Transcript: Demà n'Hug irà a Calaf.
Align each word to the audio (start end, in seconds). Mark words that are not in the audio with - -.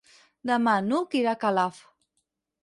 Demà 0.51 0.73
n'Hug 0.85 1.13
irà 1.19 1.35
a 1.37 1.39
Calaf. 1.45 1.83